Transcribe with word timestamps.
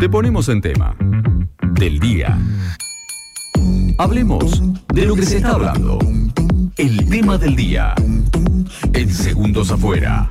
Te 0.00 0.08
ponemos 0.08 0.48
en 0.48 0.62
tema. 0.62 0.96
Del 1.74 2.00
día. 2.00 2.38
Hablemos 3.98 4.62
de 4.94 5.04
lo 5.04 5.14
que 5.14 5.26
se 5.26 5.36
está 5.36 5.50
hablando. 5.50 5.98
El 6.78 7.06
tema 7.10 7.36
del 7.36 7.54
día. 7.54 7.94
En 8.94 9.10
segundos 9.10 9.70
afuera. 9.70 10.26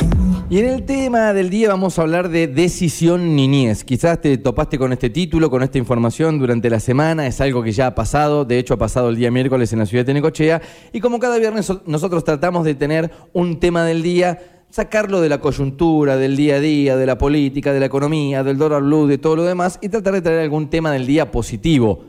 Y 0.49 0.57
en 0.57 0.65
el 0.65 0.85
tema 0.85 1.33
del 1.33 1.51
día 1.51 1.69
vamos 1.69 1.99
a 1.99 2.01
hablar 2.01 2.29
de 2.29 2.47
decisión 2.47 3.35
niñez. 3.35 3.83
Quizás 3.83 4.19
te 4.19 4.39
topaste 4.39 4.79
con 4.79 4.91
este 4.91 5.11
título, 5.11 5.51
con 5.51 5.61
esta 5.61 5.77
información 5.77 6.39
durante 6.39 6.67
la 6.71 6.79
semana. 6.79 7.27
Es 7.27 7.39
algo 7.39 7.61
que 7.61 7.71
ya 7.71 7.85
ha 7.85 7.93
pasado. 7.93 8.45
De 8.45 8.57
hecho, 8.57 8.73
ha 8.73 8.77
pasado 8.77 9.09
el 9.09 9.17
día 9.17 9.29
miércoles 9.29 9.71
en 9.71 9.77
la 9.77 9.85
ciudad 9.85 10.03
de 10.03 10.15
Necochea. 10.15 10.63
Y 10.93 10.99
como 10.99 11.19
cada 11.19 11.37
viernes 11.37 11.71
nosotros 11.85 12.23
tratamos 12.23 12.65
de 12.65 12.73
tener 12.73 13.11
un 13.33 13.59
tema 13.59 13.83
del 13.83 14.01
día 14.01 14.58
sacarlo 14.69 15.21
de 15.21 15.29
la 15.29 15.39
coyuntura, 15.39 16.17
del 16.17 16.35
día 16.35 16.55
a 16.55 16.59
día, 16.59 16.95
de 16.95 17.05
la 17.05 17.17
política, 17.17 17.73
de 17.73 17.79
la 17.79 17.85
economía, 17.87 18.43
del 18.43 18.57
dólar 18.57 18.83
blue, 18.83 19.07
de 19.07 19.17
todo 19.17 19.35
lo 19.35 19.43
demás 19.43 19.79
y 19.81 19.89
tratar 19.89 20.13
de 20.13 20.21
traer 20.21 20.39
algún 20.39 20.69
tema 20.69 20.91
del 20.91 21.05
día 21.05 21.31
positivo 21.31 22.08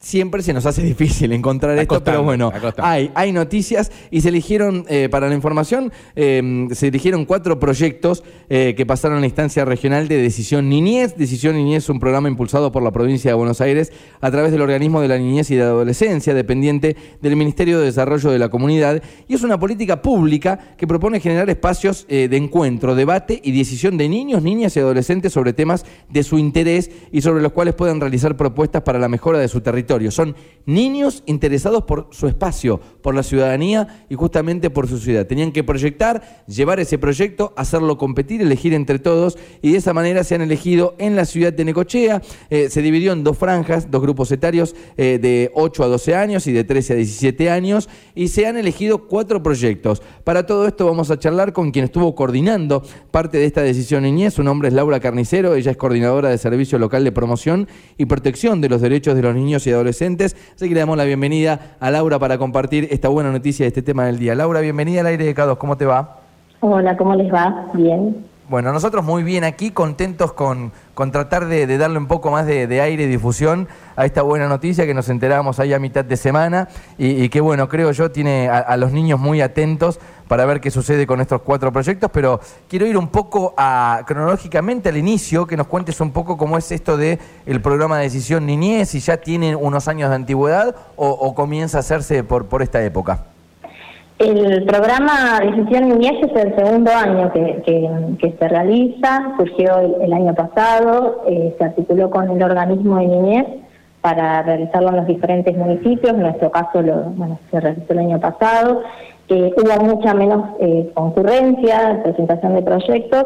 siempre 0.00 0.42
se 0.42 0.54
nos 0.54 0.64
hace 0.64 0.82
difícil 0.82 1.30
encontrar 1.32 1.78
esto, 1.78 2.02
pero 2.02 2.22
bueno, 2.22 2.50
hay, 2.78 3.10
hay 3.14 3.32
noticias 3.32 3.92
y 4.10 4.22
se 4.22 4.30
eligieron, 4.30 4.86
eh, 4.88 5.10
para 5.10 5.28
la 5.28 5.34
información, 5.34 5.92
eh, 6.16 6.68
se 6.72 6.88
eligieron 6.88 7.26
cuatro 7.26 7.60
proyectos 7.60 8.24
eh, 8.48 8.74
que 8.76 8.86
pasaron 8.86 9.18
a 9.18 9.20
la 9.20 9.26
instancia 9.26 9.66
regional 9.66 10.08
de 10.08 10.16
Decisión 10.16 10.70
Niñez. 10.70 11.16
Decisión 11.16 11.54
Niñez 11.54 11.84
es 11.84 11.90
un 11.90 12.00
programa 12.00 12.30
impulsado 12.30 12.72
por 12.72 12.82
la 12.82 12.90
provincia 12.90 13.30
de 13.30 13.34
Buenos 13.34 13.60
Aires 13.60 13.92
a 14.22 14.30
través 14.30 14.52
del 14.52 14.62
organismo 14.62 15.02
de 15.02 15.08
la 15.08 15.18
niñez 15.18 15.50
y 15.50 15.56
de 15.56 15.64
la 15.64 15.68
adolescencia, 15.68 16.32
dependiente 16.32 16.96
del 17.20 17.36
Ministerio 17.36 17.78
de 17.78 17.84
Desarrollo 17.84 18.30
de 18.30 18.38
la 18.38 18.48
Comunidad, 18.48 19.02
y 19.28 19.34
es 19.34 19.42
una 19.42 19.60
política 19.60 20.00
pública 20.00 20.58
que 20.78 20.86
propone 20.86 21.20
generar 21.20 21.50
espacios 21.50 22.06
de 22.08 22.36
encuentro, 22.36 22.94
debate 22.94 23.40
y 23.42 23.52
decisión 23.52 23.98
de 23.98 24.08
niños, 24.08 24.42
niñas 24.42 24.76
y 24.76 24.80
adolescentes 24.80 25.32
sobre 25.32 25.52
temas 25.52 25.84
de 26.08 26.22
su 26.22 26.38
interés 26.38 26.90
y 27.12 27.20
sobre 27.20 27.42
los 27.42 27.52
cuales 27.52 27.74
puedan 27.74 28.00
realizar 28.00 28.36
propuestas 28.36 28.82
para 28.82 28.98
la 28.98 29.08
mejora 29.08 29.38
de 29.38 29.48
su 29.48 29.60
territorio 29.60 29.89
son 30.10 30.36
niños 30.66 31.22
interesados 31.26 31.82
por 31.84 32.08
su 32.10 32.28
espacio, 32.28 32.80
por 33.02 33.14
la 33.14 33.22
ciudadanía 33.22 34.04
y 34.08 34.14
justamente 34.14 34.70
por 34.70 34.88
su 34.88 34.98
ciudad. 34.98 35.26
Tenían 35.26 35.52
que 35.52 35.64
proyectar, 35.64 36.44
llevar 36.46 36.78
ese 36.80 36.98
proyecto, 36.98 37.52
hacerlo 37.56 37.98
competir, 37.98 38.40
elegir 38.40 38.72
entre 38.74 38.98
todos 38.98 39.36
y 39.62 39.72
de 39.72 39.78
esa 39.78 39.92
manera 39.92 40.22
se 40.22 40.36
han 40.36 40.42
elegido 40.42 40.94
en 40.98 41.16
la 41.16 41.24
ciudad 41.24 41.52
de 41.52 41.64
Necochea. 41.64 42.22
Eh, 42.50 42.68
se 42.70 42.82
dividió 42.82 43.12
en 43.12 43.24
dos 43.24 43.36
franjas, 43.36 43.90
dos 43.90 44.00
grupos 44.00 44.30
etarios 44.32 44.76
eh, 44.96 45.18
de 45.20 45.50
8 45.54 45.84
a 45.84 45.86
12 45.88 46.14
años 46.14 46.46
y 46.46 46.52
de 46.52 46.64
13 46.64 46.92
a 46.92 46.96
17 46.96 47.50
años 47.50 47.88
y 48.14 48.28
se 48.28 48.46
han 48.46 48.56
elegido 48.56 49.08
cuatro 49.08 49.42
proyectos. 49.42 50.02
Para 50.24 50.46
todo 50.46 50.66
esto 50.68 50.86
vamos 50.86 51.10
a 51.10 51.18
charlar 51.18 51.52
con 51.52 51.72
quien 51.72 51.86
estuvo 51.86 52.14
coordinando 52.14 52.82
parte 53.10 53.38
de 53.38 53.46
esta 53.46 53.62
decisión 53.62 54.04
niñez. 54.04 54.34
Su 54.34 54.44
nombre 54.44 54.68
es 54.68 54.74
Laura 54.74 55.00
Carnicero, 55.00 55.54
ella 55.54 55.72
es 55.72 55.76
coordinadora 55.76 56.28
de 56.28 56.38
Servicio 56.38 56.78
Local 56.78 57.02
de 57.02 57.12
Promoción 57.12 57.66
y 57.98 58.04
Protección 58.06 58.60
de 58.60 58.68
los 58.68 58.80
Derechos 58.80 59.16
de 59.16 59.22
los 59.22 59.34
Niños 59.34 59.66
y 59.66 59.70
Adolescentes 59.70 59.79
adolescentes. 59.80 60.36
Así 60.54 60.68
que 60.68 60.74
le 60.74 60.80
damos 60.80 60.96
la 60.96 61.04
bienvenida 61.04 61.76
a 61.80 61.90
Laura 61.90 62.18
para 62.18 62.38
compartir 62.38 62.88
esta 62.90 63.08
buena 63.08 63.32
noticia 63.32 63.64
de 63.64 63.68
este 63.68 63.82
tema 63.82 64.04
del 64.04 64.18
día. 64.18 64.34
Laura, 64.34 64.60
bienvenida 64.60 65.00
al 65.00 65.06
aire 65.06 65.24
de 65.24 65.34
K2, 65.34 65.58
¿cómo 65.58 65.76
te 65.76 65.86
va? 65.86 66.18
Hola, 66.60 66.96
¿cómo 66.96 67.14
les 67.14 67.32
va? 67.32 67.70
Bien. 67.74 68.30
Bueno, 68.50 68.72
nosotros 68.72 69.04
muy 69.04 69.22
bien 69.22 69.44
aquí, 69.44 69.70
contentos 69.70 70.32
con, 70.32 70.72
con 70.94 71.12
tratar 71.12 71.46
de, 71.46 71.78
darle 71.78 71.98
un 71.98 72.08
poco 72.08 72.32
más 72.32 72.46
de, 72.46 72.80
aire 72.80 73.04
y 73.04 73.06
difusión 73.06 73.68
a 73.94 74.06
esta 74.06 74.22
buena 74.22 74.48
noticia 74.48 74.86
que 74.86 74.92
nos 74.92 75.08
enteramos 75.08 75.60
ahí 75.60 75.72
a 75.72 75.78
mitad 75.78 76.04
de 76.04 76.16
semana 76.16 76.66
y, 76.98 77.28
que 77.28 77.40
bueno, 77.40 77.68
creo 77.68 77.92
yo 77.92 78.10
tiene 78.10 78.48
a, 78.48 78.76
los 78.76 78.90
niños 78.90 79.20
muy 79.20 79.40
atentos 79.40 80.00
para 80.30 80.46
ver 80.46 80.60
qué 80.60 80.70
sucede 80.70 81.08
con 81.08 81.20
estos 81.20 81.42
cuatro 81.42 81.72
proyectos, 81.72 82.08
pero 82.14 82.38
quiero 82.68 82.86
ir 82.86 82.96
un 82.96 83.08
poco 83.08 83.52
a, 83.56 84.02
cronológicamente 84.06 84.88
al 84.88 84.96
inicio, 84.96 85.44
que 85.44 85.56
nos 85.56 85.66
cuentes 85.66 86.00
un 86.00 86.12
poco 86.12 86.36
cómo 86.36 86.56
es 86.56 86.70
esto 86.70 86.96
de 86.96 87.18
el 87.46 87.60
programa 87.60 87.96
de 87.98 88.04
decisión 88.04 88.46
niñez, 88.46 88.90
si 88.90 89.00
ya 89.00 89.16
tiene 89.16 89.56
unos 89.56 89.88
años 89.88 90.08
de 90.08 90.14
antigüedad 90.14 90.76
o, 90.94 91.34
comienza 91.34 91.78
a 91.78 91.80
hacerse 91.80 92.22
por, 92.22 92.46
por 92.46 92.62
esta 92.62 92.80
época. 92.80 93.24
El 94.20 94.62
programa 94.66 95.40
Decisión 95.40 95.88
Niñez 95.88 96.22
es 96.22 96.44
el 96.44 96.54
segundo 96.54 96.92
año 96.92 97.32
que, 97.32 97.62
que, 98.20 98.36
se 98.38 98.48
realiza, 98.48 99.32
surgió 99.36 99.78
el, 100.00 100.12
año 100.12 100.32
pasado, 100.34 101.24
eh, 101.26 101.56
se 101.58 101.64
articuló 101.64 102.08
con 102.08 102.30
el 102.30 102.40
organismo 102.40 102.98
de 102.98 103.06
niñez 103.06 103.46
para 104.00 104.42
realizarlo 104.42 104.90
en 104.90 104.96
los 104.96 105.06
diferentes 105.06 105.56
municipios, 105.56 106.14
en 106.14 106.20
nuestro 106.20 106.50
caso 106.50 106.82
lo, 106.82 106.96
bueno, 107.16 107.38
se 107.50 107.60
realizó 107.60 107.92
el 107.94 107.98
año 107.98 108.20
pasado, 108.20 108.82
eh, 109.30 109.54
hubo 109.56 109.84
mucha 109.84 110.12
menos 110.12 110.56
eh, 110.58 110.90
concurrencia, 110.92 112.00
presentación 112.02 112.56
de 112.56 112.62
proyectos, 112.62 113.24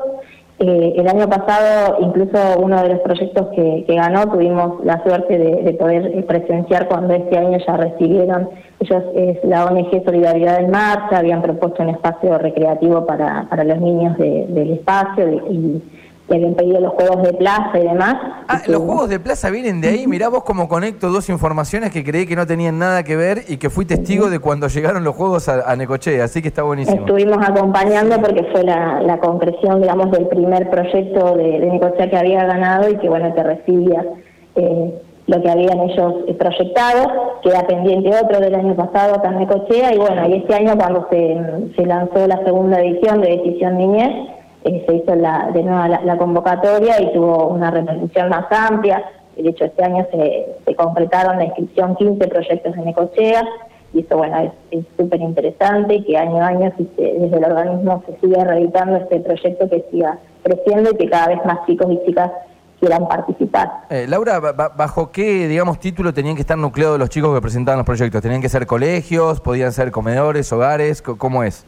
eh, 0.58 0.92
el 0.96 1.08
año 1.08 1.28
pasado, 1.28 1.96
incluso 2.00 2.38
uno 2.58 2.82
de 2.82 2.90
los 2.90 3.00
proyectos 3.00 3.48
que, 3.56 3.84
ganó, 3.88 4.30
tuvimos 4.30 4.84
la 4.84 5.02
suerte 5.02 5.38
de, 5.38 5.72
poder 5.72 6.24
presenciar 6.26 6.88
cuando 6.88 7.14
este 7.14 7.38
año 7.38 7.58
ya 7.66 7.76
recibieron, 7.76 8.50
ellos 8.80 9.02
es 9.16 9.42
la 9.44 9.64
ONG 9.64 10.04
Solidaridad 10.04 10.60
en 10.60 10.70
Marcha, 10.70 11.18
habían 11.18 11.40
propuesto 11.40 11.82
un 11.82 11.88
espacio 11.88 12.38
recreativo 12.38 13.06
para, 13.06 13.48
para 13.48 13.64
los 13.64 13.78
niños 13.80 14.16
del 14.18 14.72
espacio 14.72 15.28
y 15.50 15.82
que 16.28 16.34
habían 16.34 16.54
pedido 16.54 16.80
los 16.80 16.92
juegos 16.94 17.22
de 17.22 17.34
plaza 17.34 17.78
y 17.78 17.82
demás. 17.82 18.16
Ah, 18.48 18.62
los 18.66 18.80
juegos 18.82 19.08
de 19.10 19.20
plaza 19.20 19.50
vienen 19.50 19.80
de 19.80 19.88
ahí. 19.88 20.06
Mirá 20.06 20.28
vos 20.28 20.42
cómo 20.44 20.68
conecto 20.68 21.10
dos 21.10 21.28
informaciones 21.28 21.90
que 21.90 22.02
creí 22.02 22.26
que 22.26 22.36
no 22.36 22.46
tenían 22.46 22.78
nada 22.78 23.02
que 23.02 23.16
ver 23.16 23.42
y 23.48 23.58
que 23.58 23.68
fui 23.68 23.84
testigo 23.84 24.30
de 24.30 24.38
cuando 24.38 24.68
llegaron 24.68 25.04
los 25.04 25.14
juegos 25.14 25.48
a, 25.48 25.76
Necochea, 25.76 26.24
así 26.24 26.40
que 26.40 26.48
está 26.48 26.62
buenísimo. 26.62 27.00
Estuvimos 27.00 27.38
acompañando 27.46 28.20
porque 28.20 28.44
fue 28.52 28.62
la, 28.64 29.18
concreción, 29.20 29.80
digamos, 29.80 30.10
del 30.10 30.26
primer 30.28 30.70
proyecto 30.70 31.36
de, 31.36 31.58
Necochea 31.58 32.08
que 32.08 32.16
había 32.16 32.44
ganado 32.44 32.88
y 32.88 32.96
que, 32.96 33.08
bueno, 33.08 33.34
que 33.34 33.42
recibía 33.42 34.04
eh, 34.56 35.02
lo 35.26 35.42
que 35.42 35.50
habían 35.50 35.80
ellos 35.80 36.14
proyectado. 36.38 37.40
Queda 37.42 37.66
pendiente 37.66 38.10
otro 38.10 38.40
del 38.40 38.54
año 38.54 38.74
pasado 38.74 39.16
acá 39.16 39.28
en 39.28 39.40
Necochea 39.40 39.94
y, 39.94 39.98
bueno, 39.98 40.26
y 40.28 40.36
este 40.38 40.54
año 40.54 40.76
cuando 40.76 41.06
se, 41.10 41.38
se 41.76 41.86
lanzó 41.86 42.26
la 42.26 42.42
segunda 42.44 42.80
edición 42.80 43.20
de 43.20 43.36
Decisión 43.36 43.76
Niñez, 43.76 44.33
eh, 44.64 44.84
se 44.86 44.96
hizo 44.96 45.14
la, 45.14 45.50
de 45.52 45.62
nuevo 45.62 45.86
la, 46.04 46.16
convocatoria 46.16 47.00
y 47.00 47.12
tuvo 47.12 47.48
una 47.48 47.70
repercusión 47.70 48.28
más 48.28 48.46
amplia. 48.50 49.04
De 49.36 49.48
hecho, 49.48 49.64
este 49.64 49.84
año 49.84 50.06
se, 50.10 50.56
se 50.64 50.74
completaron 50.74 51.38
la 51.38 51.44
inscripción 51.44 51.96
15 51.96 52.28
proyectos 52.28 52.76
en 52.76 52.88
Ecochea 52.88 53.44
y 53.94 54.00
eso, 54.00 54.16
bueno, 54.16 54.52
es 54.72 54.84
súper 54.96 55.20
interesante 55.20 56.04
que 56.04 56.18
año 56.18 56.42
a 56.42 56.48
año 56.48 56.72
desde 56.76 57.36
el 57.36 57.44
organismo 57.44 58.02
se 58.06 58.18
siga 58.18 58.42
reeditando 58.42 58.96
este 58.96 59.20
proyecto 59.20 59.68
que 59.70 59.84
siga 59.90 60.18
creciendo 60.42 60.90
y 60.90 60.96
que 60.96 61.08
cada 61.08 61.28
vez 61.28 61.38
más 61.44 61.64
chicos 61.64 61.86
y 61.90 62.04
chicas 62.04 62.32
quieran 62.80 63.06
participar. 63.06 63.70
Eh, 63.90 64.06
Laura, 64.08 64.40
¿bajo 64.40 65.12
qué, 65.12 65.46
digamos, 65.46 65.78
título 65.78 66.12
tenían 66.12 66.34
que 66.34 66.40
estar 66.40 66.58
nucleados 66.58 66.98
los 66.98 67.08
chicos 67.08 67.32
que 67.34 67.40
presentaban 67.40 67.78
los 67.78 67.86
proyectos? 67.86 68.20
¿Tenían 68.20 68.42
que 68.42 68.48
ser 68.48 68.66
colegios? 68.66 69.40
¿Podían 69.40 69.72
ser 69.72 69.92
comedores, 69.92 70.52
hogares? 70.52 71.00
¿Cómo 71.00 71.44
es? 71.44 71.64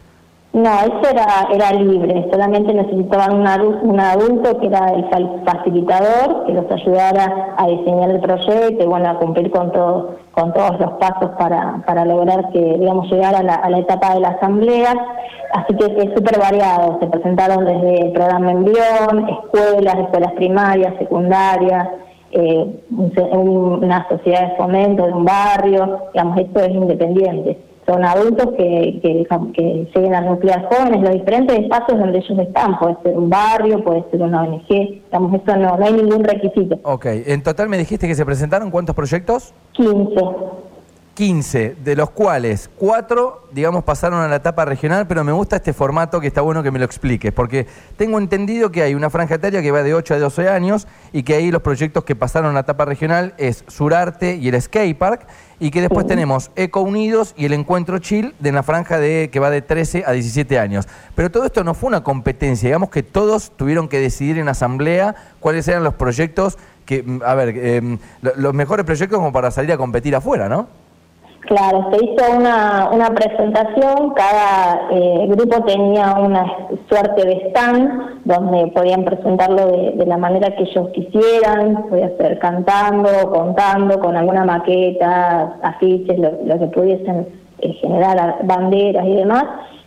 No, 0.56 0.70
eso 0.70 1.10
era, 1.10 1.48
era 1.52 1.70
libre, 1.74 2.26
solamente 2.32 2.72
necesitaban 2.72 3.40
un 3.40 4.00
adulto, 4.00 4.58
que 4.58 4.68
era 4.68 4.86
el 4.88 5.04
facilitador, 5.44 6.46
que 6.46 6.54
los 6.54 6.64
ayudara 6.70 7.54
a 7.58 7.66
diseñar 7.66 8.08
el 8.08 8.20
proyecto 8.20 8.82
y 8.82 8.86
bueno, 8.86 9.10
a 9.10 9.18
cumplir 9.18 9.50
con, 9.50 9.70
todo, 9.70 10.16
con 10.32 10.54
todos 10.54 10.80
los 10.80 10.92
pasos 10.92 11.32
para, 11.38 11.82
para 11.86 12.06
lograr 12.06 12.48
que, 12.52 12.78
digamos, 12.78 13.12
llegar 13.12 13.34
a 13.34 13.42
la, 13.42 13.78
etapa 13.78 14.14
de 14.14 14.20
la 14.20 14.28
asamblea. 14.28 14.94
Así 15.52 15.74
que 15.74 15.84
es 15.84 16.14
súper 16.14 16.38
variado, 16.38 17.00
se 17.00 17.06
presentaron 17.06 17.66
desde 17.66 18.06
el 18.06 18.12
programa 18.12 18.52
Envión, 18.52 19.28
escuelas, 19.28 19.98
escuelas 19.98 20.32
primarias, 20.36 20.94
secundarias, 20.98 21.86
eh, 22.30 22.80
una 23.30 24.08
sociedad 24.08 24.48
de 24.48 24.56
fomento 24.56 25.04
de 25.04 25.12
un 25.12 25.26
barrio, 25.26 25.98
digamos, 26.14 26.38
esto 26.38 26.60
es 26.60 26.70
independiente 26.70 27.58
son 27.86 28.04
adultos 28.04 28.48
que, 28.56 28.98
que, 29.00 29.26
que 29.54 29.88
lleguen 29.94 30.14
a 30.14 30.20
nuclear 30.20 30.68
jóvenes, 30.68 31.02
los 31.02 31.12
diferentes 31.12 31.58
espacios 31.58 31.98
donde 31.98 32.18
ellos 32.18 32.38
están, 32.38 32.78
puede 32.78 32.96
ser 33.02 33.16
un 33.16 33.30
barrio, 33.30 33.82
puede 33.84 34.04
ser 34.10 34.22
una 34.22 34.42
ONG, 34.42 34.68
digamos, 34.68 35.40
eso 35.40 35.56
no, 35.56 35.76
no 35.76 35.84
hay 35.84 35.92
ningún 35.92 36.24
requisito. 36.24 36.78
Ok, 36.82 37.06
en 37.06 37.42
total 37.42 37.68
me 37.68 37.78
dijiste 37.78 38.08
que 38.08 38.14
se 38.14 38.26
presentaron 38.26 38.70
cuántos 38.70 38.94
proyectos? 38.94 39.54
15. 39.72 40.14
15, 41.16 41.76
de 41.82 41.96
los 41.96 42.10
cuales 42.10 42.68
4, 42.76 43.48
digamos, 43.50 43.84
pasaron 43.84 44.20
a 44.20 44.28
la 44.28 44.36
etapa 44.36 44.66
regional, 44.66 45.06
pero 45.06 45.24
me 45.24 45.32
gusta 45.32 45.56
este 45.56 45.72
formato 45.72 46.20
que 46.20 46.26
está 46.26 46.42
bueno 46.42 46.62
que 46.62 46.70
me 46.70 46.78
lo 46.78 46.84
expliques, 46.84 47.32
porque 47.32 47.66
tengo 47.96 48.18
entendido 48.18 48.70
que 48.70 48.82
hay 48.82 48.94
una 48.94 49.08
franja 49.08 49.36
etaria 49.36 49.62
que 49.62 49.70
va 49.70 49.82
de 49.82 49.94
8 49.94 50.12
a 50.12 50.18
12 50.18 50.50
años 50.50 50.86
y 51.14 51.22
que 51.22 51.34
ahí 51.34 51.50
los 51.50 51.62
proyectos 51.62 52.04
que 52.04 52.14
pasaron 52.14 52.50
a 52.50 52.52
la 52.52 52.60
etapa 52.60 52.84
regional 52.84 53.32
es 53.38 53.64
Surarte 53.66 54.36
y 54.36 54.48
el 54.48 54.60
Skate 54.60 54.96
Park, 54.98 55.26
y 55.58 55.70
que 55.70 55.80
después 55.80 56.06
tenemos 56.06 56.50
Eco 56.54 56.82
Unidos 56.82 57.32
y 57.34 57.46
el 57.46 57.54
Encuentro 57.54 57.98
Chill 57.98 58.34
de 58.38 58.52
la 58.52 58.62
franja 58.62 58.98
de, 58.98 59.30
que 59.32 59.40
va 59.40 59.48
de 59.48 59.62
13 59.62 60.04
a 60.06 60.12
17 60.12 60.58
años. 60.58 60.86
Pero 61.14 61.30
todo 61.30 61.46
esto 61.46 61.64
no 61.64 61.72
fue 61.72 61.88
una 61.88 62.04
competencia, 62.04 62.68
digamos 62.68 62.90
que 62.90 63.02
todos 63.02 63.52
tuvieron 63.56 63.88
que 63.88 63.98
decidir 63.98 64.36
en 64.36 64.48
asamblea 64.48 65.16
cuáles 65.40 65.66
eran 65.66 65.82
los 65.82 65.94
proyectos 65.94 66.58
que, 66.84 67.04
a 67.24 67.34
ver, 67.34 67.56
em, 67.56 67.98
los 68.20 68.52
mejores 68.52 68.84
proyectos 68.84 69.18
como 69.18 69.32
para 69.32 69.50
salir 69.50 69.72
a 69.72 69.78
competir 69.78 70.14
afuera, 70.14 70.50
¿no? 70.50 70.68
Claro, 71.46 71.88
se 71.92 72.04
hizo 72.04 72.36
una, 72.36 72.90
una 72.90 73.10
presentación, 73.10 74.10
cada 74.14 74.88
eh, 74.90 75.26
grupo 75.28 75.62
tenía 75.64 76.14
una 76.14 76.44
suerte 76.88 77.24
de 77.24 77.48
stand 77.50 78.24
donde 78.24 78.66
podían 78.72 79.04
presentarlo 79.04 79.68
de, 79.68 80.06
la 80.06 80.16
manera 80.16 80.56
que 80.56 80.64
ellos 80.64 80.88
quisieran, 80.88 81.84
podía 81.88 82.10
ser 82.16 82.40
cantando, 82.40 83.30
contando, 83.30 84.00
con 84.00 84.16
alguna 84.16 84.44
maqueta, 84.44 85.56
afiches, 85.62 86.18
lo, 86.18 86.58
que 86.58 86.66
pudiesen 86.66 87.28
eh, 87.60 87.72
generar 87.74 88.38
banderas 88.42 89.06
y 89.06 89.14
demás, 89.14 89.44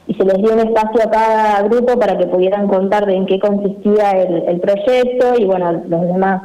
y 0.07 0.13
se 0.13 0.23
les 0.23 0.37
dio 0.37 0.53
un 0.53 0.59
espacio 0.59 1.03
a 1.03 1.11
cada 1.11 1.61
grupo 1.63 1.99
para 1.99 2.17
que 2.17 2.27
pudieran 2.27 2.69
contar 2.69 3.05
de 3.05 3.15
en 3.15 3.25
qué 3.25 3.37
consistía 3.37 4.11
el, 4.11 4.43
el 4.47 4.61
proyecto 4.61 5.33
y 5.37 5.43
bueno, 5.43 5.73
los 5.73 6.01
demás 6.03 6.41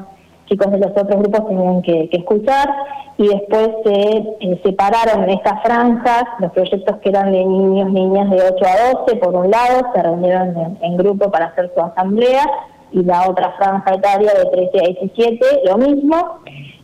chicos 0.46 0.70
de 0.72 0.78
los 0.78 0.90
otros 0.90 1.20
grupos 1.20 1.48
tenían 1.48 1.82
que, 1.82 2.08
escuchar 2.12 2.68
y 3.16 3.28
después 3.28 3.68
se 3.84 4.16
eh, 4.40 4.60
separaron 4.62 5.24
en 5.24 5.30
estas 5.30 5.62
franjas 5.62 6.24
los 6.40 6.52
proyectos 6.52 6.96
que 6.98 7.08
eran 7.08 7.32
de 7.32 7.44
niños, 7.44 7.90
niñas 7.90 8.30
de 8.30 8.42
8 8.42 8.64
a 8.66 8.92
12, 9.04 9.16
por 9.16 9.34
un 9.34 9.50
lado, 9.50 9.82
se 9.94 10.02
reunieron 10.02 10.78
en, 10.80 10.96
grupo 10.96 11.30
para 11.30 11.46
hacer 11.46 11.70
su 11.74 11.80
asamblea 11.80 12.44
y 12.92 13.02
la 13.02 13.28
otra 13.28 13.52
franja 13.52 13.94
etaria 13.94 14.32
de 14.34 14.70
13 14.70 14.78
a 14.78 14.88
17, 15.00 15.46
lo 15.66 15.78
mismo. 15.78 16.40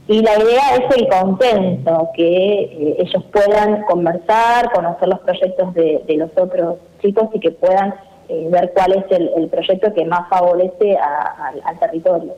Y 0.08 0.22
la 0.22 0.38
idea 0.40 0.74
es 0.74 0.96
el 0.96 1.08
consenso, 1.08 2.08
que 2.14 2.62
eh, 2.62 2.96
ellos 2.98 3.24
puedan 3.32 3.82
conversar, 3.84 4.72
conocer 4.72 5.08
los 5.08 5.20
proyectos 5.20 5.72
de, 5.74 6.02
los 6.16 6.30
otros 6.36 6.78
chicos 7.00 7.28
y 7.32 7.38
que 7.38 7.52
puedan 7.52 7.94
eh, 8.28 8.48
ver 8.50 8.72
cuál 8.74 8.92
es 8.94 9.04
el, 9.10 9.48
proyecto 9.48 9.92
que 9.94 10.04
más 10.04 10.28
favorece 10.28 10.98
al 10.98 11.78
territorio. 11.78 12.34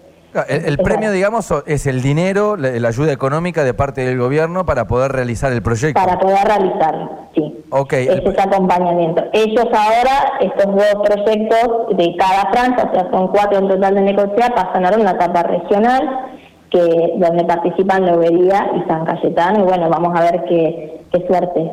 El, 0.48 0.78
premio, 0.78 1.12
digamos, 1.12 1.52
es 1.66 1.86
el 1.86 2.00
dinero, 2.00 2.56
la, 2.56 2.88
ayuda 2.88 3.12
económica 3.12 3.64
de 3.64 3.74
parte 3.74 4.04
del 4.04 4.18
gobierno 4.18 4.64
para 4.64 4.86
poder 4.86 5.12
realizar 5.12 5.52
el 5.52 5.62
proyecto. 5.62 6.00
Para 6.00 6.18
poder 6.18 6.44
realizarlo, 6.46 7.10
sí. 7.34 7.64
Ok. 7.70 7.92
Ese 7.92 8.22
es 8.28 8.38
acompañamiento. 8.38 9.22
Ellos 9.32 9.66
ahora, 9.66 10.38
estos 10.40 10.66
dos 10.74 11.06
proyectos 11.06 11.96
de 11.96 12.16
cada 12.16 12.50
franja, 12.50 12.90
o 12.90 12.94
sea, 12.94 13.10
son 13.10 13.28
cuatro 13.28 13.58
en 13.58 13.68
total 13.68 13.94
de 13.94 14.00
Necochea, 14.00 14.54
pasan 14.54 14.84
ahora 14.84 14.96
a 14.96 15.00
una 15.00 15.10
etapa 15.12 15.42
regional 15.42 16.28
que 16.70 17.12
donde 17.18 17.44
participan 17.44 18.06
Lobería 18.06 18.70
y 18.74 18.88
San 18.88 19.04
Cayetano. 19.04 19.60
Y 19.60 19.62
bueno, 19.62 19.90
vamos 19.90 20.18
a 20.18 20.22
ver 20.22 20.44
qué, 20.48 21.02
qué 21.12 21.26
suerte 21.26 21.70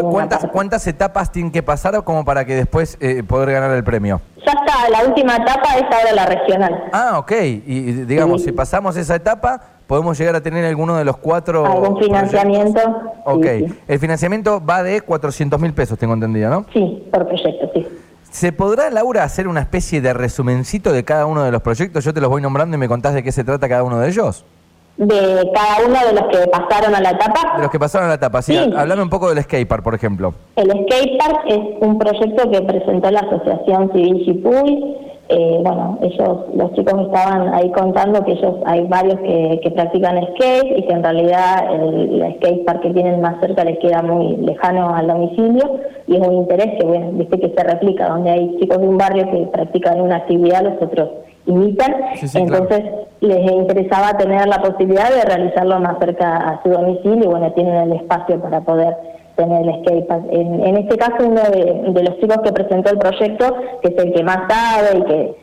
¿Cuántas, 0.00 0.46
¿Cuántas 0.46 0.86
etapas 0.86 1.30
tienen 1.30 1.52
que 1.52 1.62
pasar 1.62 2.02
como 2.04 2.24
para 2.24 2.44
que 2.44 2.54
después 2.54 2.96
eh, 3.00 3.22
poder 3.22 3.52
ganar 3.52 3.72
el 3.72 3.84
premio? 3.84 4.20
Ya 4.44 4.52
está, 4.52 4.88
la 4.90 5.08
última 5.08 5.36
etapa 5.36 5.76
es 5.76 5.84
ahora 5.84 6.12
la 6.14 6.26
regional. 6.26 6.84
Ah, 6.92 7.18
ok. 7.18 7.32
Y 7.32 7.92
digamos, 8.04 8.42
si 8.42 8.52
pasamos 8.52 8.96
esa 8.96 9.14
etapa, 9.14 9.60
podemos 9.86 10.18
llegar 10.18 10.34
a 10.34 10.40
tener 10.40 10.64
alguno 10.64 10.96
de 10.96 11.04
los 11.04 11.16
cuatro... 11.16 11.64
¿Algún 11.64 11.98
financiamiento? 11.98 12.80
Ok. 13.24 13.46
El 13.86 13.98
financiamiento 13.98 14.64
va 14.64 14.82
de 14.82 15.00
400 15.00 15.60
mil 15.60 15.72
pesos, 15.72 15.98
tengo 15.98 16.14
entendido, 16.14 16.50
¿no? 16.50 16.66
Sí, 16.72 17.06
por 17.12 17.26
proyecto, 17.26 17.70
sí. 17.74 17.86
¿Se 18.30 18.50
podrá, 18.50 18.90
Laura, 18.90 19.24
hacer 19.24 19.46
una 19.46 19.60
especie 19.60 20.00
de 20.00 20.14
resumencito 20.14 20.92
de 20.92 21.04
cada 21.04 21.26
uno 21.26 21.42
de 21.44 21.52
los 21.52 21.62
proyectos? 21.62 22.04
Yo 22.04 22.14
te 22.14 22.20
los 22.20 22.30
voy 22.30 22.40
nombrando 22.40 22.76
y 22.76 22.80
me 22.80 22.88
contás 22.88 23.14
de 23.14 23.22
qué 23.22 23.30
se 23.30 23.44
trata 23.44 23.68
cada 23.68 23.82
uno 23.82 24.00
de 24.00 24.08
ellos 24.08 24.44
de 24.96 25.50
cada 25.54 25.86
uno 25.86 25.98
de 26.06 26.12
los 26.12 26.24
que 26.28 26.46
pasaron 26.48 26.94
a 26.94 27.00
la 27.00 27.10
etapa. 27.10 27.56
De 27.56 27.62
los 27.62 27.70
que 27.70 27.78
pasaron 27.78 28.06
a 28.06 28.08
la 28.10 28.14
etapa, 28.16 28.42
sí. 28.42 28.56
Hablame 28.56 29.02
un 29.02 29.10
poco 29.10 29.28
del 29.32 29.42
skatepark, 29.42 29.82
por 29.82 29.94
ejemplo. 29.94 30.34
El 30.56 30.68
skatepark 30.68 31.40
es 31.46 31.60
un 31.80 31.98
proyecto 31.98 32.50
que 32.50 32.60
presentó 32.62 33.10
la 33.10 33.20
Asociación 33.20 33.90
Civil 33.92 34.24
Chipuy. 34.24 34.96
Eh, 35.34 35.60
bueno, 35.62 35.98
ellos, 36.02 36.40
los 36.54 36.74
chicos 36.74 37.06
estaban 37.06 37.54
ahí 37.54 37.70
contando 37.70 38.22
que 38.22 38.32
ellos 38.32 38.56
hay 38.66 38.86
varios 38.86 39.18
que, 39.20 39.60
que 39.62 39.70
practican 39.70 40.22
skate 40.34 40.76
y 40.76 40.82
que 40.82 40.92
en 40.92 41.02
realidad 41.02 41.72
el, 41.72 42.34
skatepark 42.36 42.82
que 42.82 42.90
tienen 42.90 43.22
más 43.22 43.40
cerca 43.40 43.64
les 43.64 43.78
queda 43.78 44.02
muy 44.02 44.36
lejano 44.36 44.94
al 44.94 45.06
domicilio 45.06 45.80
y 46.06 46.16
es 46.16 46.28
un 46.28 46.34
interés 46.34 46.78
que, 46.78 46.84
bueno, 46.84 47.12
viste 47.12 47.40
que 47.40 47.48
se 47.48 47.64
replica, 47.64 48.10
donde 48.10 48.30
hay 48.30 48.58
chicos 48.60 48.78
de 48.78 48.86
un 48.86 48.98
barrio 48.98 49.30
que 49.30 49.46
practican 49.46 50.02
una 50.02 50.16
actividad, 50.16 50.64
los 50.64 50.82
otros 50.82 51.08
imitan, 51.46 51.94
entonces 52.34 52.82
les 53.20 53.52
interesaba 53.52 54.18
tener 54.18 54.46
la 54.46 54.60
posibilidad 54.60 55.08
de 55.10 55.22
realizarlo 55.22 55.80
más 55.80 55.98
cerca 55.98 56.36
a 56.36 56.62
su 56.62 56.68
domicilio 56.68 57.24
y 57.24 57.28
bueno, 57.28 57.50
tienen 57.52 57.74
el 57.74 57.92
espacio 57.94 58.38
para 58.38 58.60
poder 58.60 58.94
tener 59.36 59.68
el 59.68 59.82
skatepark. 59.82 60.24
En, 60.30 60.66
en 60.66 60.76
este 60.76 60.96
caso 60.96 61.26
uno 61.26 61.40
de, 61.42 62.02
los 62.02 62.18
chicos 62.20 62.38
que 62.44 62.52
presentó 62.52 62.90
el 62.90 62.98
proyecto, 62.98 63.56
que 63.82 63.88
es 63.88 64.04
el 64.04 64.12
que 64.12 64.22
más 64.22 64.38
sabe 64.48 64.98
y 64.98 65.04
que, 65.04 65.42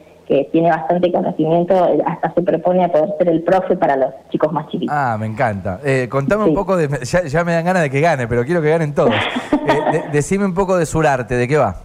tiene 0.52 0.70
bastante 0.70 1.12
conocimiento, 1.12 1.90
hasta 2.06 2.32
se 2.36 2.44
propone 2.44 2.86
a 2.86 2.92
poder 2.92 3.16
ser 3.18 3.30
el 3.30 3.42
profe 3.42 3.76
para 3.76 3.96
los 3.96 4.14
chicos 4.30 4.52
más 4.52 4.68
chiquitos. 4.68 4.96
Ah, 4.96 5.18
me 5.20 5.26
encanta. 5.26 5.80
Eh, 5.84 6.08
contame 6.08 6.44
un 6.44 6.54
poco 6.54 6.78
de, 6.78 6.88
ya, 7.04 7.44
me 7.44 7.54
dan 7.54 7.66
ganas 7.66 7.82
de 7.82 7.90
que 7.90 8.00
gane, 8.00 8.28
pero 8.28 8.46
quiero 8.46 8.62
que 8.62 8.70
ganen 8.70 8.94
todos. 8.94 9.16
Eh, 9.52 10.04
decime 10.12 10.46
un 10.46 10.54
poco 10.54 10.78
de 10.78 10.86
Surarte, 10.86 11.36
¿de 11.36 11.48
qué 11.48 11.58
va? 11.58 11.76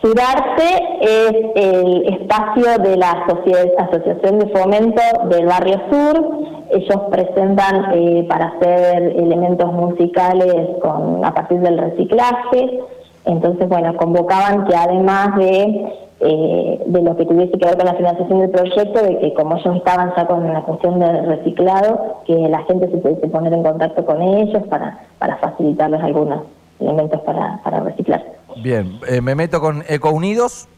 Surarte 0.00 0.98
es 1.00 1.32
el 1.56 2.14
espacio 2.14 2.78
de 2.78 2.96
la 2.96 3.10
Asociación 3.10 4.38
de 4.38 4.48
Fomento 4.48 5.02
del 5.28 5.46
Barrio 5.46 5.80
Sur. 5.90 6.55
Ellos 6.76 7.02
presentan 7.10 7.94
eh, 7.94 8.26
para 8.28 8.48
hacer 8.48 9.02
elementos 9.16 9.72
musicales 9.72 10.68
con, 10.82 11.24
a 11.24 11.32
partir 11.32 11.60
del 11.60 11.78
reciclaje. 11.78 12.80
Entonces, 13.24 13.66
bueno, 13.68 13.96
convocaban 13.96 14.66
que 14.66 14.76
además 14.76 15.36
de, 15.36 15.92
eh, 16.20 16.82
de 16.86 17.02
lo 17.02 17.16
que 17.16 17.24
tuviese 17.24 17.58
que 17.58 17.64
ver 17.64 17.76
con 17.76 17.86
la 17.86 17.94
financiación 17.94 18.40
del 18.40 18.50
proyecto, 18.50 19.02
de 19.02 19.18
que 19.18 19.34
como 19.34 19.56
ellos 19.56 19.76
estaban 19.76 20.12
ya 20.16 20.26
con 20.26 20.52
la 20.52 20.62
cuestión 20.62 20.98
del 21.00 21.26
reciclado, 21.26 22.22
que 22.26 22.34
la 22.34 22.62
gente 22.64 22.90
se 22.90 22.98
pudiese 22.98 23.26
poner 23.28 23.54
en 23.54 23.62
contacto 23.62 24.04
con 24.04 24.20
ellos 24.20 24.62
para, 24.68 25.06
para 25.18 25.36
facilitarles 25.38 26.02
algunos 26.02 26.42
elementos 26.78 27.20
para, 27.22 27.60
para 27.64 27.80
reciclar. 27.80 28.22
Bien, 28.62 29.00
eh, 29.08 29.20
me 29.22 29.34
meto 29.34 29.60
con 29.60 29.82
Eco 29.88 30.10
Unidos. 30.10 30.68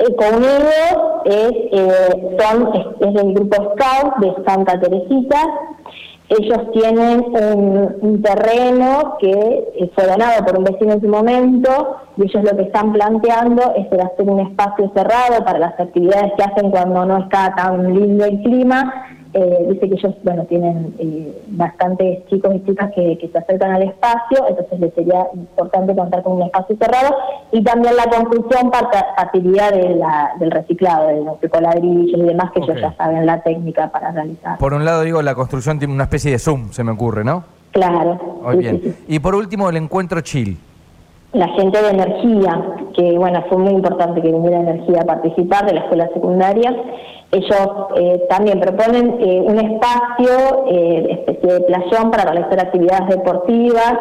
Eco 0.00 0.24
Unidos 0.34 1.20
es, 1.26 1.52
eh, 1.72 2.36
son, 2.38 2.70
es, 2.74 3.14
del 3.14 3.34
grupo 3.34 3.74
Scout 3.74 4.16
de 4.18 4.44
Santa 4.46 4.80
Teresita. 4.80 5.36
Ellos 6.30 6.70
tienen 6.72 7.24
un, 8.00 8.22
terreno 8.22 9.16
que 9.18 9.30
eh, 9.30 9.90
fue 9.94 10.06
donado 10.06 10.44
por 10.44 10.58
un 10.58 10.64
vecino 10.64 10.92
en 10.92 11.00
su 11.00 11.08
momento 11.08 11.96
y 12.16 12.22
ellos 12.22 12.44
lo 12.44 12.56
que 12.56 12.62
están 12.62 12.92
planteando 12.92 13.74
es 13.76 13.86
hacer 13.92 14.28
un 14.28 14.40
espacio 14.40 14.90
cerrado 14.94 15.44
para 15.44 15.58
las 15.58 15.78
actividades 15.78 16.32
que 16.36 16.44
hacen 16.44 16.70
cuando 16.70 17.04
no 17.04 17.18
está 17.18 17.52
tan 17.56 17.92
lindo 17.92 18.24
el 18.24 18.40
clima 18.42 19.06
eh, 19.32 19.66
dice 19.68 19.88
que 19.88 19.94
ellos 19.94 20.14
bueno 20.24 20.44
tienen 20.44 20.94
eh, 20.98 21.42
bastantes 21.48 22.26
chicos 22.26 22.54
y 22.54 22.64
chicas 22.64 22.90
que, 22.94 23.30
se 23.30 23.38
acercan 23.38 23.72
al 23.72 23.82
espacio, 23.82 24.44
entonces 24.48 24.80
les 24.80 24.94
sería 24.94 25.26
importante 25.34 25.94
contar 25.94 26.22
con 26.22 26.32
un 26.34 26.42
espacio 26.42 26.76
cerrado 26.76 27.14
y 27.52 27.62
también 27.62 27.94
la 27.94 28.06
construcción 28.06 28.72
facilidad 29.16 29.72
de 29.72 29.90
la, 29.96 30.32
del 30.40 30.50
reciclado, 30.50 31.08
de 31.08 31.20
los 31.24 31.38
picoladrillos 31.38 32.18
y 32.18 32.22
demás 32.22 32.50
que 32.52 32.60
ellos 32.60 32.80
ya 32.80 32.92
saben 32.96 33.24
la 33.24 33.40
técnica 33.42 33.88
para 33.90 34.10
realizar. 34.10 34.58
Por 34.58 34.74
un 34.74 34.84
lado 34.84 35.02
digo, 35.02 35.22
la 35.22 35.34
construcción 35.34 35.78
tiene 35.78 35.94
una 35.94 36.04
especie 36.04 36.32
de 36.32 36.38
zoom, 36.38 36.70
se 36.72 36.82
me 36.82 36.90
ocurre, 36.90 37.22
¿no? 37.22 37.44
Claro. 37.70 38.40
Muy 38.42 38.56
bien. 38.56 38.96
Y 39.06 39.20
por 39.20 39.34
último, 39.36 39.70
el 39.70 39.76
encuentro 39.76 40.20
chill. 40.22 40.58
La 41.32 41.46
gente 41.50 41.80
de 41.80 41.90
energía, 41.90 42.60
que 42.96 43.16
bueno, 43.16 43.44
fue 43.48 43.58
muy 43.58 43.72
importante 43.74 44.20
que 44.20 44.32
viniera 44.32 44.58
energía 44.58 45.02
a 45.02 45.04
participar 45.04 45.64
de 45.66 45.74
la 45.74 45.80
escuela 45.82 46.08
secundaria 46.12 46.74
ellos 47.32 47.68
eh, 47.96 48.26
también 48.28 48.58
proponen 48.58 49.18
eh, 49.20 49.40
un 49.40 49.58
espacio, 49.58 50.66
eh, 50.68 51.24
especie 51.26 51.52
de 51.52 51.60
playón 51.60 52.10
para 52.10 52.24
realizar 52.24 52.58
actividades 52.58 53.08
deportivas, 53.08 53.94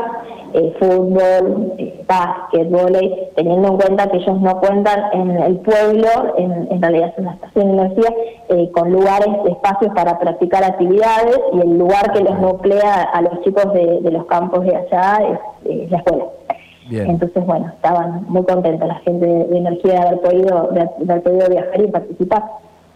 eh, 0.54 0.76
fútbol, 0.80 1.74
básquetbol, 2.08 2.98
teniendo 3.36 3.68
en 3.68 3.78
cuenta 3.78 4.08
que 4.10 4.18
ellos 4.18 4.42
no 4.42 4.60
cuentan 4.60 5.00
en 5.14 5.30
el 5.44 5.58
pueblo, 5.58 6.08
en, 6.38 6.82
realidad 6.82 7.14
es 7.16 7.20
una 7.20 7.34
estación 7.34 7.68
de 7.68 7.84
energía, 7.84 8.16
con 8.72 8.92
lugares, 8.92 9.28
espacios 9.48 9.94
para 9.94 10.18
practicar 10.18 10.64
actividades 10.64 11.40
y 11.54 11.60
el 11.60 11.78
lugar 11.78 12.12
que 12.14 12.22
los 12.22 12.40
nuclea 12.40 13.04
a 13.14 13.22
los 13.22 13.42
chicos 13.44 13.72
de, 13.74 14.10
los 14.10 14.26
campos 14.26 14.66
de 14.66 14.76
allá 14.76 15.20
es, 15.66 15.92
la 15.92 15.98
escuela. 15.98 16.26
Entonces, 16.90 17.46
bueno, 17.46 17.68
estaban 17.76 18.26
muy 18.28 18.44
contentos 18.44 18.88
la 18.88 18.96
gente 18.96 19.24
de, 19.24 19.56
energía 19.56 19.94
de 19.94 20.00
haber 20.00 20.22
podido, 20.22 20.70
de 20.72 20.82
haber 21.12 21.22
podido 21.22 21.48
viajar 21.48 21.80
y 21.80 21.88
participar. 21.92 22.44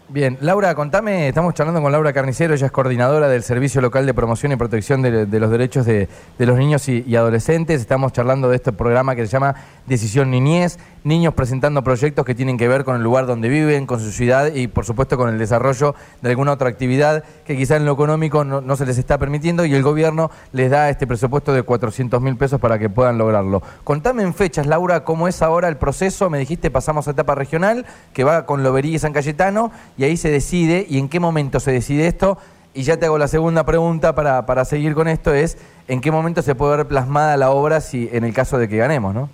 Bien, 0.06 0.36
Laura, 0.42 0.74
contame, 0.74 1.28
estamos 1.28 1.54
charlando 1.54 1.80
con 1.80 1.90
Laura 1.90 2.12
Carnicero, 2.12 2.52
ella 2.52 2.66
es 2.66 2.72
coordinadora 2.72 3.26
del 3.26 3.42
Servicio 3.42 3.80
Local 3.80 4.04
de 4.04 4.12
Promoción 4.12 4.52
y 4.52 4.56
Protección 4.56 5.00
de, 5.00 5.26
los 5.26 5.50
Derechos 5.50 5.86
de, 5.86 6.08
los 6.36 6.58
Niños 6.58 6.90
y, 6.90 7.16
Adolescentes. 7.16 7.80
Estamos 7.80 8.12
charlando 8.12 8.50
de 8.50 8.56
este 8.56 8.70
programa 8.70 9.16
que 9.16 9.24
se 9.24 9.32
llama 9.32 9.54
Decisión 9.86 10.30
Niñez, 10.30 10.78
niños 11.04 11.32
presentando 11.32 11.82
proyectos 11.82 12.26
que 12.26 12.34
tienen 12.34 12.58
que 12.58 12.68
ver 12.68 12.84
con 12.84 12.96
el 12.96 13.02
lugar 13.02 13.26
donde 13.26 13.48
viven, 13.48 13.86
con 13.86 13.98
su 13.98 14.10
ciudad 14.10 14.52
y 14.54 14.68
por 14.68 14.84
supuesto 14.84 15.16
con 15.16 15.30
el 15.30 15.38
desarrollo 15.38 15.94
de 16.20 16.28
alguna 16.28 16.52
otra 16.52 16.68
actividad 16.68 17.24
que 17.46 17.56
quizá 17.56 17.76
en 17.76 17.86
lo 17.86 17.92
económico 17.92 18.44
no, 18.44 18.76
se 18.76 18.84
les 18.84 18.98
está 18.98 19.16
permitiendo 19.16 19.64
y 19.64 19.74
el 19.74 19.82
gobierno 19.82 20.30
les 20.52 20.70
da 20.70 20.90
este 20.90 21.06
presupuesto 21.06 21.54
de 21.54 21.62
400 21.62 22.20
mil 22.20 22.36
pesos 22.36 22.60
para 22.60 22.78
que 22.78 22.90
puedan 22.90 23.16
lograrlo. 23.16 23.62
Contame 23.84 24.22
en 24.22 24.34
fechas, 24.34 24.66
Laura, 24.66 25.02
cómo 25.04 25.28
es 25.28 25.40
ahora 25.40 25.68
el 25.68 25.78
proceso. 25.78 26.28
Me 26.28 26.38
dijiste 26.38 26.70
pasamos 26.70 27.08
a 27.08 27.12
etapa 27.12 27.34
regional, 27.34 27.86
que 28.12 28.22
va 28.22 28.44
con 28.44 28.62
Lobería 28.62 28.96
y 28.96 28.98
San 28.98 29.14
Cayetano 29.14 29.72
y 29.96 30.04
ahí 30.04 30.16
se 30.16 30.30
decide, 30.30 30.86
y 30.88 30.98
en 30.98 31.08
qué 31.08 31.20
momento 31.20 31.60
se 31.60 31.72
decide 31.72 32.06
esto, 32.06 32.38
Y 32.76 32.82
ya 32.82 32.96
te 32.96 33.06
hago 33.06 33.18
la 33.18 33.28
segunda 33.28 33.64
pregunta 33.64 34.16
para, 34.16 34.46
para 34.46 34.64
seguir 34.64 34.94
con 34.94 35.06
esto, 35.06 35.32
es 35.32 35.58
¿en 35.86 36.00
qué 36.00 36.10
momento 36.10 36.42
se 36.42 36.56
puede 36.56 36.78
ver 36.78 36.88
plasmada 36.88 37.36
la 37.36 37.50
obra 37.50 37.80
si 37.80 38.08
en 38.12 38.24
el 38.24 38.34
caso 38.34 38.58
de 38.58 38.68
que 38.68 38.76
ganemos, 38.76 39.14
no? 39.14 39.28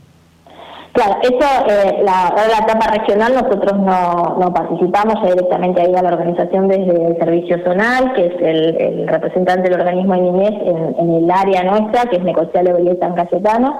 Claro, 0.92 1.16
eso, 1.22 1.66
eh, 1.68 2.02
la, 2.02 2.34
etapa 2.58 2.88
regional 2.90 3.32
nosotros 3.32 3.78
no, 3.78 4.36
no 4.40 4.52
participamos, 4.52 5.14
ya 5.22 5.34
directamente 5.34 5.80
ahí 5.80 5.94
a 5.94 6.02
la 6.02 6.08
organización 6.08 6.66
desde 6.66 7.06
el 7.06 7.16
Servicio 7.16 7.62
Zonal, 7.62 8.12
que 8.14 8.26
es 8.26 8.34
el, 8.40 9.06
representante 9.06 9.70
del 9.70 9.80
organismo 9.80 10.14
de 10.14 10.20
niñez 10.20 10.52
en, 10.98 11.14
el 11.14 11.30
área 11.30 11.62
nuestra, 11.62 12.06
que 12.06 12.16
es 12.16 12.22
Necochea, 12.24 12.62
y 12.62 12.96
San 12.98 13.14
Cayetano, 13.14 13.78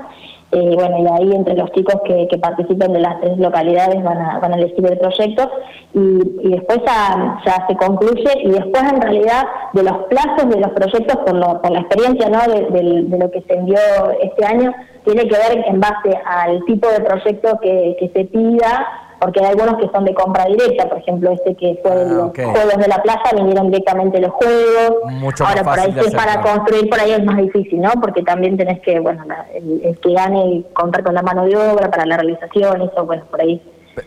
eh, 0.53 0.75
bueno, 0.75 0.99
y 0.99 1.07
ahí 1.07 1.33
entre 1.33 1.55
los 1.55 1.71
chicos 1.71 2.01
que, 2.05 2.27
que, 2.27 2.37
participen 2.39 2.93
de 2.93 2.99
las 2.99 3.21
tres 3.21 3.39
localidades 3.39 4.03
van 4.03 4.19
a, 4.19 4.41
van 4.41 4.53
a 4.53 4.57
elegir 4.57 4.85
el 4.85 4.99
proyecto 4.99 5.49
y, 5.95 6.49
después 6.51 6.81
ya, 6.85 7.65
se 7.69 7.77
concluye 7.77 8.33
y 8.43 8.51
después 8.51 8.83
en 8.83 9.01
realidad 9.01 9.45
de 9.75 9.85
los 9.85 9.97
plazos 10.09 10.49
de 10.49 10.59
los 10.59 10.71
proyectos 10.71 11.17
por, 11.25 11.37
lo, 11.37 11.63
por 11.63 11.71
la 11.71 11.81
experiencia 11.81 12.29
¿no? 12.29 12.41
de, 12.53 13.17
lo 13.17 13.31
que 13.31 13.43
se 13.43 13.55
envió 13.55 13.79
este 14.21 14.45
año 14.45 14.75
tiene 15.05 15.29
que 15.29 15.37
ver 15.37 15.65
en 15.69 15.79
base 15.79 16.21
al 16.25 16.65
tipo 16.65 16.89
de 16.89 17.01
proyecto 17.01 17.59
que, 17.63 17.97
que 18.01 18.09
se 18.09 18.25
pida 18.25 18.89
porque 19.21 19.41
hay 19.41 19.47
algunos 19.47 19.77
que 19.77 19.89
son 19.93 20.05
de 20.07 20.15
compra 20.15 20.47
directa, 20.47 20.89
por 20.89 20.99
ejemplo, 20.99 21.31
este 21.33 21.55
que 21.55 21.79
fue 21.83 21.95
de 21.95 22.05
ah, 22.05 22.15
los 22.15 22.33
juegos 22.33 22.77
de 22.79 22.89
la 22.89 23.03
plaza, 23.03 23.37
vinieron 23.37 23.71
directamente 23.71 24.19
los 24.19 24.33
juegos. 24.33 25.13
Mucho 25.13 25.47
Ahora, 25.47 25.63
por 25.63 25.79
ahí 25.79 25.95
para 26.17 26.41
construir 26.41 26.89
por 26.89 26.99
ahí 26.99 27.13
es 27.13 27.25
más 27.25 27.37
difícil, 27.37 27.83
¿no? 27.83 27.91
Porque 28.01 28.23
también 28.23 28.57
tenés 28.57 28.81
que, 28.81 28.99
bueno, 28.99 29.23
el, 29.55 29.99
que 30.01 30.13
gane 30.15 30.47
y 30.47 30.67
contar 30.73 31.05
con 31.05 31.15
la 31.15 31.23
mano 31.23 31.45
de 31.45 31.55
obra 31.55 31.91
para 31.91 32.07
la 32.07 32.17
realización, 32.17 32.81
eso, 32.81 33.05
bueno, 33.05 33.25
por 33.31 33.43
ahí. 33.43 33.61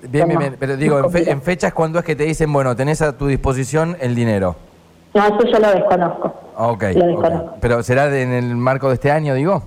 Bien, 0.10 0.28
bien, 0.28 0.40
bien, 0.40 0.56
pero 0.60 0.76
digo, 0.78 1.00
en, 1.14 1.42
fechas, 1.44 1.74
¿cuándo 1.74 2.00
es 2.00 2.06
que 2.06 2.16
te 2.16 2.24
dicen, 2.24 2.52
bueno, 2.52 2.76
tenés 2.76 3.02
a 3.04 3.16
tu 3.16 3.28
disposición 3.28 3.96
el 4.02 4.16
dinero? 4.16 4.56
No, 5.14 5.28
eso 5.28 5.46
yo 5.46 5.60
lo 5.60 5.72
desconozco. 5.72 6.34
Ok, 6.58 6.86
pero 7.62 7.84
¿será 7.84 8.08
en 8.18 8.34
el 8.34 8.56
marco 8.56 8.88
de 8.88 8.96
este 8.96 9.12
año, 9.12 9.36
digo? 9.36 9.62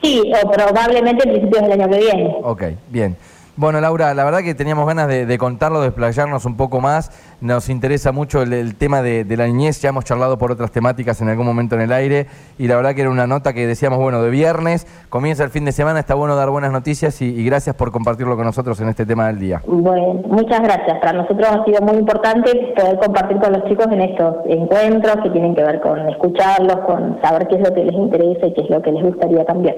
Sí, 0.00 0.32
o 0.40 0.50
probablemente 0.50 1.28
a 1.28 1.32
principios 1.32 1.62
del 1.62 1.72
año 1.72 1.88
que 1.90 1.98
viene. 1.98 2.36
Ok, 2.44 2.62
bien. 2.88 3.16
Bueno, 3.54 3.82
Laura, 3.82 4.14
la 4.14 4.24
verdad 4.24 4.40
que 4.40 4.54
teníamos 4.54 4.86
ganas 4.86 5.08
de, 5.08 5.38
contarlo, 5.38 5.82
de 5.82 5.88
explayarnos 5.88 6.46
un 6.46 6.56
poco 6.56 6.80
más. 6.80 7.10
Nos 7.42 7.68
interesa 7.68 8.10
mucho 8.10 8.40
el, 8.40 8.74
tema 8.76 9.02
de, 9.02 9.26
la 9.36 9.46
niñez, 9.46 9.82
ya 9.82 9.90
hemos 9.90 10.06
charlado 10.06 10.38
por 10.38 10.50
otras 10.50 10.70
temáticas 10.72 11.20
en 11.20 11.28
algún 11.28 11.44
momento 11.44 11.74
en 11.74 11.82
el 11.82 11.92
aire 11.92 12.28
y 12.58 12.66
la 12.66 12.76
verdad 12.76 12.94
que 12.94 13.02
era 13.02 13.10
una 13.10 13.26
nota 13.26 13.52
que 13.52 13.66
decíamos, 13.66 13.98
bueno, 13.98 14.22
de 14.22 14.30
viernes, 14.30 14.86
comienza 15.10 15.44
el 15.44 15.50
fin 15.50 15.66
de 15.66 15.72
semana, 15.72 16.00
está 16.00 16.14
bueno 16.14 16.34
dar 16.34 16.48
buenas 16.48 16.72
noticias 16.72 17.20
y, 17.20 17.44
gracias 17.44 17.76
por 17.76 17.92
compartirlo 17.92 18.36
con 18.36 18.46
nosotros 18.46 18.80
en 18.80 18.88
este 18.88 19.04
tema 19.04 19.26
del 19.26 19.38
día. 19.38 19.60
Bueno, 19.66 20.22
muchas 20.28 20.60
gracias. 20.62 20.98
Para 21.00 21.12
nosotros 21.12 21.46
ha 21.46 21.62
sido 21.66 21.82
muy 21.82 21.96
importante 21.96 22.72
poder 22.74 22.98
compartir 23.00 23.36
con 23.38 23.52
los 23.52 23.64
chicos 23.64 23.86
en 23.90 24.00
estos 24.00 24.36
encuentros 24.46 25.16
que 25.22 25.28
tienen 25.28 25.54
que 25.54 25.62
ver 25.62 25.78
con 25.82 26.08
escucharlos, 26.08 26.76
con 26.86 27.20
saber 27.20 27.46
qué 27.48 27.56
es 27.56 27.68
lo 27.68 27.74
que 27.74 27.84
les 27.84 27.94
interesa 27.94 28.46
y 28.46 28.54
qué 28.54 28.62
es 28.62 28.70
lo 28.70 28.80
que 28.80 28.92
les 28.92 29.02
gustaría 29.02 29.44
cambiar. 29.44 29.76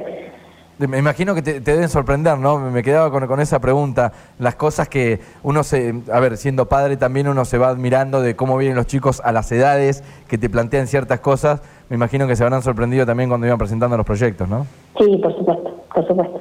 Me 0.79 0.99
imagino 0.99 1.37
que 1.37 1.43
te, 1.43 1.61
deben 1.61 1.89
sorprender, 1.89 2.39
¿no? 2.39 2.59
Me 2.59 2.83
quedaba 2.83 3.11
con, 3.11 3.41
esa 3.41 3.61
pregunta. 3.61 4.13
Las 4.39 4.57
cosas 4.57 4.89
que 4.89 5.21
uno 5.45 5.63
se. 5.63 5.95
A 6.13 6.19
ver, 6.19 6.37
siendo 6.37 6.69
padre 6.69 6.97
también 6.97 7.29
uno 7.29 7.45
se 7.45 7.59
va 7.59 7.69
admirando 7.69 8.21
de 8.21 8.35
cómo 8.35 8.57
vienen 8.57 8.77
los 8.77 8.87
chicos 8.87 9.21
a 9.25 9.31
las 9.31 9.53
edades, 9.53 10.03
que 10.27 10.37
te 10.37 10.51
plantean 10.51 10.89
ciertas 10.89 11.21
cosas. 11.21 11.63
Me 11.89 11.95
imagino 11.95 12.27
que 12.27 12.35
se 12.35 12.43
habrán 12.43 12.63
sorprendido 12.63 13.07
también 13.07 13.29
cuando 13.29 13.47
iban 13.47 13.59
presentando 13.59 13.97
los 13.97 14.05
proyectos, 14.05 14.49
¿no? 14.49 14.67
Sí, 14.99 15.17
por 15.19 15.37
supuesto, 15.37 15.85
por 15.95 16.07
supuesto. 16.09 16.41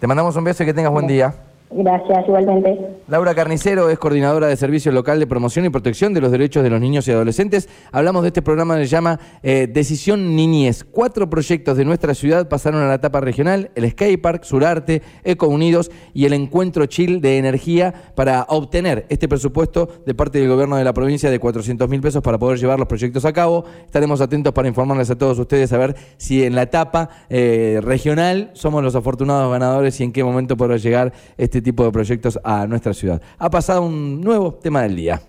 Te 0.00 0.06
mandamos 0.08 0.34
un 0.34 0.44
beso 0.44 0.64
y 0.64 0.66
que 0.66 0.74
tengas 0.74 0.92
buen 0.92 1.06
día. 1.06 1.32
Gracias, 1.70 2.28
igualmente. 2.28 2.78
Laura 3.08 3.34
Carnicero 3.34 3.90
es 3.90 3.98
coordinadora 3.98 4.46
de 4.46 4.56
Servicio 4.56 4.92
Local 4.92 5.18
de 5.18 5.26
Promoción 5.26 5.64
y 5.64 5.70
Protección 5.70 6.14
de 6.14 6.20
los 6.20 6.30
Derechos 6.30 6.62
de 6.62 6.70
los 6.70 6.80
Niños 6.80 7.08
y 7.08 7.10
Adolescentes. 7.10 7.68
Hablamos 7.90 8.22
de 8.22 8.28
este 8.28 8.42
programa 8.42 8.76
que 8.76 8.84
se 8.84 8.90
llama 8.90 9.18
eh, 9.42 9.66
Decisión 9.66 10.36
Niñez. 10.36 10.84
Cuatro 10.84 11.28
proyectos 11.28 11.76
de 11.76 11.84
nuestra 11.84 12.14
ciudad 12.14 12.48
pasaron 12.48 12.80
a 12.82 12.86
la 12.86 12.94
etapa 12.94 13.20
regional, 13.20 13.70
el 13.74 13.92
Park, 14.20 14.44
Surarte, 14.44 15.02
Eco 15.24 15.48
Unidos 15.48 15.90
y 16.12 16.26
el 16.26 16.34
Encuentro 16.34 16.86
Chill 16.86 17.20
de 17.20 17.38
Energía 17.38 17.92
para 18.14 18.46
obtener 18.48 19.06
este 19.08 19.26
presupuesto 19.26 19.88
de 20.06 20.14
parte 20.14 20.38
del 20.38 20.48
gobierno 20.48 20.76
de 20.76 20.84
la 20.84 20.92
provincia 20.92 21.28
de 21.28 21.40
400 21.40 21.88
mil 21.88 22.00
pesos 22.00 22.22
para 22.22 22.38
poder 22.38 22.58
llevar 22.58 22.78
los 22.78 22.86
proyectos 22.86 23.24
a 23.24 23.32
cabo. 23.32 23.64
Estaremos 23.84 24.20
atentos 24.20 24.52
para 24.52 24.68
informarles 24.68 25.10
a 25.10 25.18
todos 25.18 25.38
ustedes 25.38 25.72
a 25.72 25.78
ver 25.78 25.96
si 26.18 26.44
en 26.44 26.54
la 26.54 26.62
etapa 26.62 27.08
eh, 27.28 27.80
regional 27.82 28.50
somos 28.52 28.84
los 28.84 28.94
afortunados 28.94 29.50
ganadores 29.50 29.98
y 30.00 30.04
en 30.04 30.12
qué 30.12 30.22
momento 30.22 30.56
podrá 30.56 30.76
llegar 30.76 31.12
este 31.54 31.62
tipo 31.62 31.84
de 31.84 31.92
proyectos 31.92 32.36
a 32.42 32.66
nuestra 32.66 32.92
ciudad. 32.92 33.22
Ha 33.38 33.48
pasado 33.48 33.82
un 33.82 34.20
nuevo 34.20 34.54
tema 34.54 34.82
del 34.82 34.96
día. 34.96 35.22